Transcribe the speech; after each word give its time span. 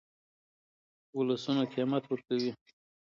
ولسونه 1.17 1.63
قیمت 1.73 2.03
ورکوي. 2.07 2.51